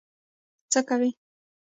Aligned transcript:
څه 0.71 0.79
کوي. 0.89 1.09